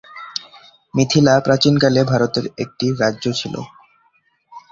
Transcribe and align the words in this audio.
মিথিলা 0.93 1.33
প্রাচীন 1.45 1.75
কালে 1.83 2.01
ভারতের 2.11 2.45
একটি 2.63 2.85
রাজ্য 3.01 3.25
ছিল। 3.39 3.55